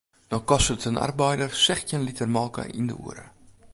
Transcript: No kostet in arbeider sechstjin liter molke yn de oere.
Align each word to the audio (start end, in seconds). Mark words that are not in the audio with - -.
No 0.31 0.37
kostet 0.51 0.85
in 0.89 1.01
arbeider 1.07 1.51
sechstjin 1.65 2.05
liter 2.07 2.29
molke 2.37 2.63
yn 2.79 2.87
de 2.89 2.95
oere. 3.05 3.25